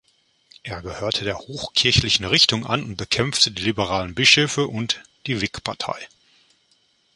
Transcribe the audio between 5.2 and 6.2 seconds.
die Whigpartei.